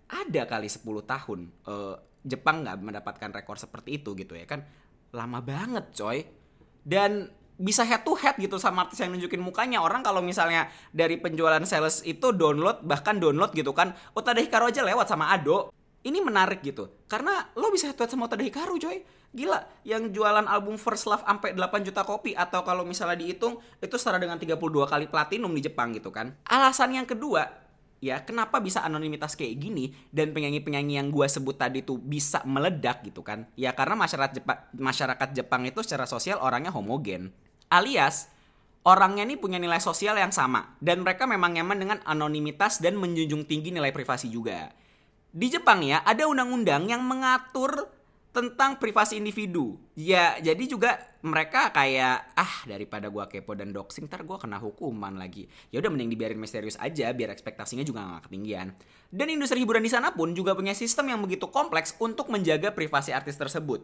Ada 0.08 0.42
kali 0.44 0.68
10 0.68 0.84
tahun. 1.04 1.40
Uh, 1.64 1.96
Jepang 2.28 2.66
nggak 2.66 2.76
mendapatkan 2.82 3.30
rekor 3.32 3.56
seperti 3.56 4.02
itu 4.02 4.12
gitu 4.18 4.34
ya 4.34 4.44
kan 4.44 4.66
lama 5.14 5.40
banget 5.40 5.88
coy 5.96 6.26
dan 6.84 7.32
bisa 7.58 7.82
head 7.82 8.06
to 8.06 8.14
head 8.14 8.38
gitu 8.38 8.60
sama 8.60 8.86
artis 8.86 9.02
yang 9.02 9.10
nunjukin 9.10 9.42
mukanya 9.42 9.82
orang 9.82 10.04
kalau 10.04 10.22
misalnya 10.22 10.70
dari 10.94 11.18
penjualan 11.18 11.62
sales 11.66 12.06
itu 12.06 12.30
download 12.30 12.86
bahkan 12.86 13.18
download 13.18 13.50
gitu 13.50 13.74
kan 13.74 13.96
Utada 14.14 14.38
Hikaru 14.38 14.70
aja 14.70 14.86
lewat 14.86 15.10
sama 15.10 15.34
Ado 15.34 15.74
ini 16.06 16.18
menarik 16.22 16.62
gitu. 16.62 16.90
Karena 17.10 17.50
lo 17.58 17.72
bisa 17.74 17.90
head 17.90 17.98
to 17.98 18.06
head 18.06 18.12
sama 18.12 18.30
Utada 18.30 18.44
Hikaru 18.44 18.78
coy. 18.78 19.02
Gila 19.28 19.60
yang 19.84 20.08
jualan 20.08 20.48
album 20.48 20.80
First 20.80 21.04
Love 21.04 21.20
sampai 21.20 21.52
8 21.52 21.84
juta 21.84 22.00
kopi 22.00 22.32
atau 22.32 22.64
kalau 22.64 22.86
misalnya 22.88 23.20
dihitung 23.20 23.60
itu 23.76 23.96
setara 24.00 24.16
dengan 24.16 24.40
32 24.40 24.56
kali 24.88 25.04
platinum 25.10 25.52
di 25.52 25.60
Jepang 25.68 25.92
gitu 25.92 26.08
kan. 26.08 26.32
Alasan 26.48 26.96
yang 26.96 27.04
kedua 27.04 27.44
ya 27.98 28.22
kenapa 28.22 28.62
bisa 28.62 28.80
anonimitas 28.86 29.34
kayak 29.34 29.58
gini 29.58 29.90
dan 30.14 30.30
penyanyi-penyanyi 30.30 31.02
yang 31.02 31.08
gue 31.10 31.26
sebut 31.26 31.58
tadi 31.58 31.84
tuh 31.84 32.00
bisa 32.00 32.40
meledak 32.48 33.04
gitu 33.04 33.20
kan? 33.20 33.44
Ya 33.52 33.76
karena 33.76 34.00
masyarakat 34.00 34.40
Jepang 34.40 34.58
masyarakat 34.72 35.28
Jepang 35.36 35.68
itu 35.68 35.84
secara 35.84 36.08
sosial 36.08 36.40
orangnya 36.40 36.72
homogen. 36.72 37.28
Alias 37.68 38.32
orangnya 38.88 39.28
ini 39.28 39.36
punya 39.36 39.60
nilai 39.60 39.82
sosial 39.82 40.16
yang 40.16 40.32
sama 40.32 40.72
dan 40.80 41.04
mereka 41.04 41.28
memang 41.28 41.52
nyaman 41.52 41.76
dengan 41.76 41.98
anonimitas 42.08 42.80
dan 42.80 42.96
menjunjung 42.96 43.44
tinggi 43.44 43.76
nilai 43.76 43.92
privasi 43.92 44.32
juga 44.32 44.72
di 45.32 45.46
Jepang 45.52 45.84
ya 45.84 46.00
ada 46.04 46.24
undang-undang 46.24 46.88
yang 46.88 47.04
mengatur 47.04 47.88
tentang 48.38 48.78
privasi 48.78 49.18
individu. 49.18 49.80
Ya, 49.98 50.38
jadi 50.38 50.62
juga 50.68 51.00
mereka 51.26 51.74
kayak 51.74 52.38
ah 52.38 52.54
daripada 52.68 53.10
gua 53.10 53.26
kepo 53.26 53.56
dan 53.58 53.74
doxing 53.74 54.06
ntar 54.06 54.22
gua 54.22 54.38
kena 54.38 54.62
hukuman 54.62 55.18
lagi. 55.18 55.50
Ya 55.74 55.82
udah 55.82 55.90
mending 55.90 56.14
dibiarin 56.14 56.38
misterius 56.38 56.78
aja 56.78 57.10
biar 57.10 57.34
ekspektasinya 57.34 57.82
juga 57.82 58.04
gak 58.04 58.30
ketinggian. 58.30 58.76
Dan 59.10 59.32
industri 59.32 59.64
hiburan 59.64 59.82
di 59.82 59.90
sana 59.90 60.14
pun 60.14 60.36
juga 60.36 60.54
punya 60.54 60.76
sistem 60.76 61.10
yang 61.10 61.20
begitu 61.24 61.50
kompleks 61.50 61.96
untuk 61.98 62.30
menjaga 62.30 62.70
privasi 62.70 63.10
artis 63.10 63.34
tersebut. 63.34 63.82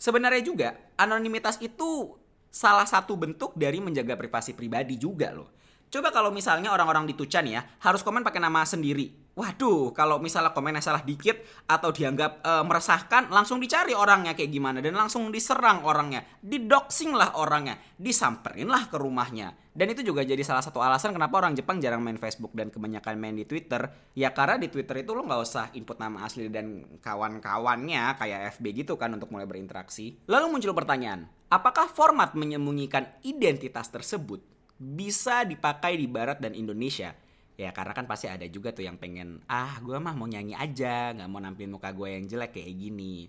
Sebenarnya 0.00 0.42
juga 0.42 0.68
anonimitas 0.96 1.60
itu 1.60 2.16
salah 2.48 2.86
satu 2.86 3.14
bentuk 3.18 3.52
dari 3.58 3.78
menjaga 3.82 4.16
privasi 4.16 4.56
pribadi 4.56 4.96
juga 4.96 5.34
loh. 5.34 5.52
Coba 5.92 6.08
kalau 6.08 6.32
misalnya 6.32 6.72
orang-orang 6.72 7.04
di 7.04 7.12
Tucan 7.12 7.44
ya 7.44 7.60
harus 7.84 8.00
komen 8.00 8.24
pakai 8.24 8.40
nama 8.40 8.64
sendiri. 8.64 9.12
Waduh, 9.36 9.92
kalau 9.92 10.16
misalnya 10.16 10.56
komennya 10.56 10.80
salah 10.80 11.04
dikit 11.04 11.36
atau 11.68 11.92
dianggap 11.92 12.40
e, 12.40 12.52
meresahkan, 12.64 13.28
langsung 13.28 13.60
dicari 13.60 13.92
orangnya 13.92 14.32
kayak 14.32 14.48
gimana 14.48 14.80
dan 14.80 14.96
langsung 14.96 15.28
diserang 15.28 15.84
orangnya, 15.84 16.24
didoxing 16.40 17.12
lah 17.12 17.36
orangnya, 17.36 17.76
disamperin 18.00 18.72
lah 18.72 18.88
ke 18.88 18.96
rumahnya. 18.96 19.52
Dan 19.72 19.92
itu 19.92 20.00
juga 20.00 20.24
jadi 20.24 20.40
salah 20.40 20.64
satu 20.64 20.80
alasan 20.80 21.12
kenapa 21.12 21.44
orang 21.44 21.52
Jepang 21.52 21.76
jarang 21.76 22.00
main 22.00 22.16
Facebook 22.16 22.56
dan 22.56 22.72
kebanyakan 22.72 23.16
main 23.20 23.36
di 23.36 23.44
Twitter. 23.44 23.84
Ya 24.16 24.32
karena 24.32 24.56
di 24.56 24.72
Twitter 24.72 25.04
itu 25.04 25.12
lo 25.12 25.28
nggak 25.28 25.40
usah 25.44 25.76
input 25.76 26.00
nama 26.00 26.24
asli 26.24 26.48
dan 26.48 26.88
kawan-kawannya 27.04 28.16
kayak 28.16 28.56
FB 28.56 28.64
gitu 28.84 28.96
kan 28.96 29.12
untuk 29.12 29.28
mulai 29.28 29.44
berinteraksi. 29.44 30.24
Lalu 30.24 30.56
muncul 30.56 30.72
pertanyaan, 30.72 31.28
apakah 31.52 31.84
format 31.88 32.32
menyembunyikan 32.32 33.12
identitas 33.24 33.92
tersebut 33.92 34.40
bisa 34.78 35.44
dipakai 35.44 35.96
di 35.96 36.06
Barat 36.08 36.40
dan 36.40 36.56
Indonesia. 36.56 37.12
Ya 37.52 37.70
karena 37.70 37.92
kan 37.92 38.08
pasti 38.08 38.26
ada 38.26 38.48
juga 38.48 38.72
tuh 38.72 38.88
yang 38.88 38.96
pengen, 38.96 39.44
ah 39.44 39.76
gue 39.84 39.94
mah 40.00 40.16
mau 40.16 40.24
nyanyi 40.24 40.56
aja, 40.56 41.12
nggak 41.12 41.28
mau 41.28 41.38
nampilin 41.38 41.76
muka 41.76 41.92
gue 41.92 42.08
yang 42.08 42.24
jelek 42.24 42.56
kayak 42.56 42.74
gini. 42.74 43.28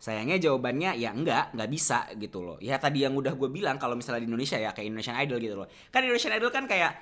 Sayangnya 0.00 0.40
jawabannya 0.40 0.96
ya 0.96 1.12
enggak, 1.12 1.52
nggak 1.52 1.68
bisa 1.68 2.08
gitu 2.16 2.40
loh. 2.40 2.56
Ya 2.56 2.80
tadi 2.80 3.04
yang 3.04 3.12
udah 3.12 3.36
gue 3.36 3.52
bilang 3.52 3.76
kalau 3.76 4.00
misalnya 4.00 4.24
di 4.24 4.32
Indonesia 4.32 4.56
ya 4.56 4.72
kayak 4.72 4.88
Indonesian 4.88 5.16
Idol 5.20 5.38
gitu 5.44 5.54
loh. 5.60 5.68
Kan 5.92 6.08
Indonesian 6.08 6.40
Idol 6.40 6.48
kan 6.48 6.64
kayak 6.64 6.92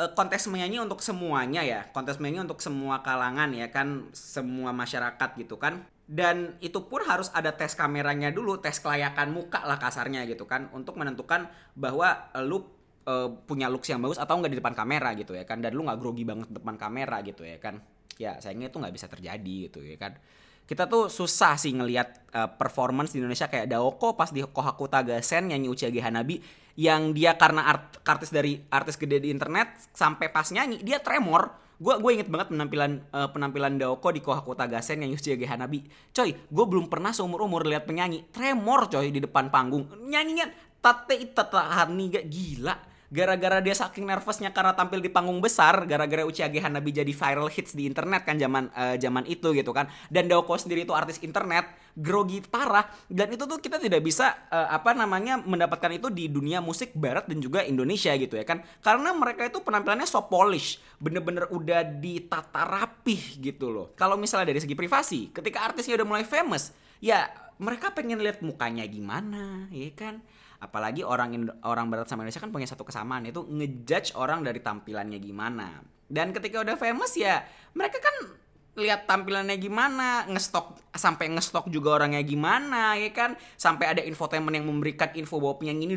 uh, 0.00 0.10
kontes 0.16 0.48
menyanyi 0.48 0.80
untuk 0.80 1.04
semuanya 1.04 1.60
ya, 1.60 1.84
kontes 1.92 2.16
menyanyi 2.16 2.48
untuk 2.48 2.64
semua 2.64 3.04
kalangan 3.04 3.52
ya 3.52 3.68
kan, 3.68 4.08
semua 4.16 4.72
masyarakat 4.72 5.36
gitu 5.36 5.60
kan. 5.60 5.84
Dan 6.08 6.56
itu 6.62 6.80
pun 6.86 7.04
harus 7.04 7.28
ada 7.36 7.52
tes 7.52 7.76
kameranya 7.76 8.32
dulu, 8.32 8.56
tes 8.56 8.80
kelayakan 8.80 9.36
muka 9.36 9.60
lah 9.66 9.76
kasarnya 9.76 10.24
gitu 10.24 10.48
kan, 10.48 10.72
untuk 10.72 10.96
menentukan 10.96 11.50
bahwa 11.76 12.30
lu 12.40 12.62
uh, 13.06 13.30
punya 13.46 13.70
looks 13.70 13.88
yang 13.88 14.02
bagus 14.02 14.18
atau 14.18 14.36
nggak 14.36 14.52
di 14.52 14.58
depan 14.58 14.74
kamera 14.74 15.14
gitu 15.14 15.32
ya 15.32 15.46
kan. 15.46 15.62
Dan 15.62 15.72
lu 15.72 15.86
nggak 15.86 15.98
grogi 16.02 16.26
banget 16.26 16.50
depan 16.50 16.74
kamera 16.76 17.22
gitu 17.22 17.46
ya 17.46 17.56
kan. 17.62 17.80
Ya 18.20 18.36
sayangnya 18.42 18.68
itu 18.68 18.76
nggak 18.82 18.94
bisa 18.94 19.06
terjadi 19.06 19.54
gitu 19.70 19.80
ya 19.80 19.96
kan. 19.96 20.18
Kita 20.66 20.90
tuh 20.90 21.06
susah 21.06 21.54
sih 21.54 21.70
ngelihat 21.70 22.34
uh, 22.34 22.50
performance 22.58 23.14
di 23.14 23.22
Indonesia 23.22 23.46
kayak 23.46 23.70
Daoko 23.70 24.18
pas 24.18 24.34
di 24.34 24.42
Kohaku 24.42 24.90
Tagasen 24.90 25.54
nyanyi 25.54 25.70
Uchage 25.70 26.02
Hanabi 26.02 26.42
yang 26.76 27.14
dia 27.14 27.38
karena 27.38 27.70
art, 27.70 28.02
artis 28.02 28.34
dari 28.34 28.58
artis 28.68 28.98
gede 28.98 29.22
di 29.22 29.30
internet 29.30 29.88
sampai 29.94 30.26
pas 30.28 30.50
nyanyi 30.50 30.82
dia 30.82 30.98
tremor. 30.98 31.54
Gue 31.78 32.00
gue 32.02 32.10
inget 32.18 32.26
banget 32.26 32.50
penampilan 32.50 32.98
uh, 33.14 33.30
penampilan 33.30 33.78
Daoko 33.78 34.10
di 34.10 34.18
Kohaku 34.18 34.58
Tagasen 34.58 35.06
yang 35.06 35.14
Uchage 35.14 35.46
Hanabi. 35.46 35.86
Coy 36.10 36.34
gue 36.34 36.64
belum 36.66 36.90
pernah 36.90 37.14
seumur 37.14 37.46
umur 37.46 37.62
lihat 37.62 37.86
penyanyi. 37.86 38.26
Tremor 38.34 38.90
coy 38.90 39.14
di 39.14 39.22
depan 39.22 39.54
panggung. 39.54 39.86
Nyanyinya 39.86 40.50
tate 40.82 41.14
ita 41.14 41.46
hani 41.46 42.10
gak 42.10 42.26
gila 42.26 42.95
gara-gara 43.12 43.62
dia 43.62 43.74
saking 43.74 44.06
nervousnya 44.06 44.50
karena 44.50 44.74
tampil 44.74 44.98
di 44.98 45.10
panggung 45.10 45.38
besar 45.38 45.86
gara-gara 45.86 46.26
Uchiage 46.26 46.58
Hanabi 46.58 46.90
jadi 46.90 47.12
viral 47.12 47.46
hits 47.50 47.72
di 47.74 47.86
internet 47.86 48.26
kan 48.26 48.36
zaman 48.36 48.70
uh, 48.74 48.96
zaman 48.98 49.24
itu 49.30 49.54
gitu 49.54 49.70
kan. 49.70 49.86
Dan 50.10 50.26
Daoko 50.26 50.58
sendiri 50.58 50.84
itu 50.84 50.94
artis 50.94 51.22
internet 51.22 51.66
grogi 51.96 52.42
parah. 52.44 52.86
Dan 53.06 53.32
itu 53.32 53.46
tuh 53.46 53.62
kita 53.62 53.78
tidak 53.78 54.02
bisa 54.02 54.48
uh, 54.50 54.68
apa 54.74 54.92
namanya 54.92 55.38
mendapatkan 55.40 55.92
itu 55.94 56.10
di 56.10 56.26
dunia 56.28 56.58
musik 56.58 56.92
barat 56.94 57.30
dan 57.30 57.38
juga 57.38 57.62
Indonesia 57.62 58.10
gitu 58.18 58.34
ya 58.34 58.44
kan. 58.44 58.62
Karena 58.82 59.14
mereka 59.14 59.46
itu 59.46 59.62
penampilannya 59.62 60.06
so 60.06 60.26
polish 60.26 60.82
bener-bener 60.98 61.46
udah 61.52 61.84
ditata 61.84 62.62
rapih 62.66 63.38
gitu 63.40 63.70
loh. 63.70 63.92
Kalau 63.94 64.18
misalnya 64.18 64.50
dari 64.50 64.60
segi 64.62 64.74
privasi 64.74 65.30
ketika 65.30 65.62
artisnya 65.66 66.00
udah 66.00 66.08
mulai 66.08 66.24
famous 66.26 66.72
ya 67.00 67.28
mereka 67.56 67.92
pengen 67.92 68.20
lihat 68.20 68.44
mukanya 68.44 68.84
gimana 68.84 69.68
ya 69.72 69.88
kan 69.96 70.20
apalagi 70.66 71.06
orang 71.06 71.46
orang 71.62 71.86
barat 71.86 72.10
sama 72.10 72.26
Indonesia 72.26 72.42
kan 72.42 72.50
punya 72.50 72.66
satu 72.66 72.82
kesamaan 72.82 73.24
itu 73.30 73.46
ngejudge 73.46 74.18
orang 74.18 74.42
dari 74.42 74.58
tampilannya 74.58 75.22
gimana 75.22 75.80
dan 76.10 76.34
ketika 76.34 76.66
udah 76.66 76.74
famous 76.74 77.14
ya 77.14 77.46
mereka 77.72 78.02
kan 78.02 78.36
lihat 78.76 79.08
tampilannya 79.08 79.56
gimana, 79.56 80.28
ngestok 80.28 80.76
sampai 80.92 81.32
ngestok 81.32 81.72
juga 81.72 81.96
orangnya 81.96 82.20
gimana, 82.20 82.92
ya 83.00 83.08
kan? 83.08 83.32
Sampai 83.56 83.88
ada 83.88 84.04
infotainment 84.04 84.52
yang 84.52 84.68
memberikan 84.68 85.08
info 85.16 85.40
bahwa 85.40 85.56
penyanyi 85.56 85.88
ini 85.88 85.96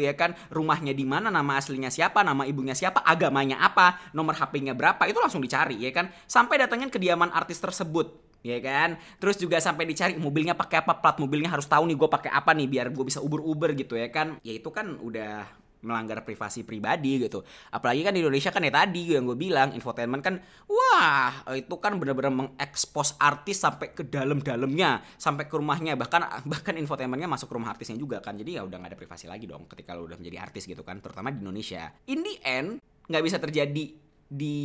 ya 0.00 0.12
kan, 0.16 0.32
rumahnya 0.48 0.96
di 0.96 1.04
mana, 1.04 1.28
nama 1.28 1.60
aslinya 1.60 1.92
siapa, 1.92 2.24
nama 2.24 2.48
ibunya 2.48 2.72
siapa, 2.72 3.04
agamanya 3.04 3.60
apa, 3.60 4.00
nomor 4.16 4.32
HP-nya 4.32 4.72
berapa, 4.72 5.04
itu 5.04 5.20
langsung 5.20 5.44
dicari, 5.44 5.76
ya 5.76 5.92
kan? 5.92 6.08
Sampai 6.24 6.56
datangin 6.56 6.88
kediaman 6.88 7.28
artis 7.36 7.60
tersebut 7.60 8.16
ya 8.46 8.58
kan? 8.62 8.94
Terus 9.18 9.36
juga 9.42 9.58
sampai 9.58 9.90
dicari 9.90 10.14
mobilnya 10.14 10.54
pakai 10.54 10.86
apa 10.86 11.02
plat 11.02 11.18
mobilnya 11.18 11.50
harus 11.50 11.66
tahu 11.66 11.90
nih 11.90 11.96
gue 11.98 12.08
pakai 12.08 12.30
apa 12.30 12.54
nih 12.54 12.70
biar 12.70 12.86
gue 12.94 13.04
bisa 13.04 13.18
uber 13.18 13.42
uber 13.42 13.74
gitu 13.74 13.98
ya 13.98 14.06
kan? 14.14 14.38
Ya 14.46 14.54
itu 14.54 14.70
kan 14.70 14.94
udah 15.02 15.66
melanggar 15.86 16.18
privasi 16.26 16.66
pribadi 16.66 17.22
gitu. 17.22 17.46
Apalagi 17.70 18.02
kan 18.02 18.10
di 18.10 18.18
Indonesia 18.18 18.50
kan 18.50 18.58
ya 18.66 18.74
tadi 18.74 19.14
yang 19.14 19.22
gue 19.22 19.38
bilang 19.38 19.70
infotainment 19.70 20.18
kan 20.18 20.42
wah 20.66 21.46
itu 21.54 21.76
kan 21.78 21.94
bener-bener 21.94 22.34
mengekspos 22.34 23.14
artis 23.22 23.62
sampai 23.62 23.94
ke 23.94 24.02
dalam-dalamnya 24.02 25.04
sampai 25.14 25.46
ke 25.46 25.54
rumahnya. 25.54 25.94
Bahkan 25.94 26.46
bahkan 26.48 26.74
infotainmentnya 26.74 27.30
masuk 27.30 27.50
ke 27.50 27.54
rumah 27.54 27.70
artisnya 27.70 27.94
juga 27.94 28.18
kan. 28.18 28.34
Jadi 28.34 28.58
ya 28.58 28.66
udah 28.66 28.82
nggak 28.82 28.92
ada 28.94 28.98
privasi 28.98 29.30
lagi 29.30 29.46
dong 29.46 29.70
ketika 29.70 29.94
lo 29.94 30.10
udah 30.10 30.18
menjadi 30.18 30.42
artis 30.42 30.66
gitu 30.66 30.82
kan 30.82 30.98
terutama 30.98 31.30
di 31.30 31.38
Indonesia. 31.44 31.94
In 32.10 32.26
the 32.26 32.34
end 32.42 32.82
nggak 33.06 33.22
bisa 33.22 33.38
terjadi 33.38 33.94
di 34.26 34.58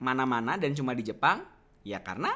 mana-mana 0.00 0.56
dan 0.56 0.72
cuma 0.72 0.96
di 0.96 1.04
Jepang 1.04 1.44
ya 1.84 2.00
karena 2.00 2.32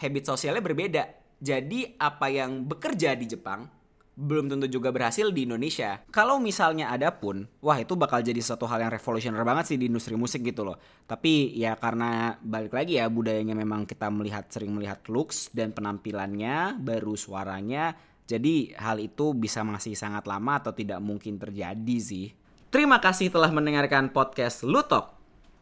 habit 0.00 0.24
sosialnya 0.24 0.64
berbeda. 0.64 1.04
Jadi 1.40 1.96
apa 1.96 2.32
yang 2.32 2.64
bekerja 2.64 3.16
di 3.16 3.28
Jepang 3.28 3.80
belum 4.20 4.52
tentu 4.52 4.68
juga 4.68 4.92
berhasil 4.92 5.32
di 5.32 5.48
Indonesia. 5.48 6.04
Kalau 6.12 6.36
misalnya 6.36 6.92
ada 6.92 7.08
pun, 7.08 7.48
wah 7.64 7.80
itu 7.80 7.96
bakal 7.96 8.20
jadi 8.20 8.36
suatu 8.44 8.68
hal 8.68 8.84
yang 8.84 8.92
revolusioner 8.92 9.40
banget 9.40 9.72
sih 9.72 9.78
di 9.80 9.88
industri 9.88 10.12
musik 10.12 10.44
gitu 10.44 10.68
loh. 10.68 10.76
Tapi 11.08 11.56
ya 11.56 11.72
karena 11.80 12.36
balik 12.44 12.76
lagi 12.76 13.00
ya 13.00 13.08
budayanya 13.08 13.56
memang 13.56 13.88
kita 13.88 14.12
melihat 14.12 14.44
sering 14.52 14.76
melihat 14.76 15.00
looks 15.08 15.48
dan 15.56 15.72
penampilannya, 15.72 16.76
baru 16.76 17.16
suaranya. 17.16 17.96
Jadi 18.28 18.76
hal 18.76 19.00
itu 19.00 19.32
bisa 19.32 19.64
masih 19.64 19.96
sangat 19.96 20.28
lama 20.28 20.60
atau 20.60 20.76
tidak 20.76 21.00
mungkin 21.00 21.40
terjadi 21.40 21.96
sih. 21.98 22.30
Terima 22.70 23.02
kasih 23.02 23.32
telah 23.32 23.50
mendengarkan 23.50 24.12
podcast 24.12 24.62
Lutok. 24.62 25.16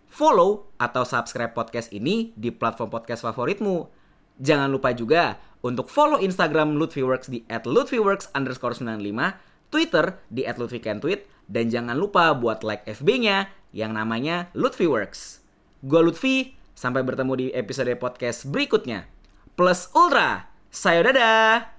Follow 0.08 0.72
atau 0.80 1.04
subscribe 1.04 1.52
podcast 1.52 1.92
ini 1.92 2.32
di 2.32 2.48
platform 2.48 2.90
podcast 2.90 3.22
favoritmu 3.24 3.97
Jangan 4.38 4.70
lupa 4.70 4.94
juga 4.94 5.38
untuk 5.60 5.90
follow 5.90 6.22
Instagram 6.22 6.78
Lutfiworks 6.78 7.26
di 7.26 7.42
@lutfiworks 7.50 8.30
underscore 8.32 8.74
95, 8.78 9.34
Twitter 9.68 10.22
di 10.30 10.46
@lutfikentweet, 10.46 11.26
dan 11.50 11.68
jangan 11.68 11.98
lupa 11.98 12.30
buat 12.38 12.62
like 12.62 12.86
FB-nya 12.86 13.50
yang 13.74 13.92
namanya 13.94 14.48
Lutfiworks. 14.54 15.42
Gue 15.82 16.00
Lutfi, 16.02 16.54
sampai 16.78 17.02
bertemu 17.02 17.32
di 17.34 17.46
episode 17.50 17.90
podcast 17.98 18.46
berikutnya. 18.46 19.10
Plus 19.58 19.90
Ultra, 19.94 20.46
sayo 20.70 21.02
dadah! 21.02 21.77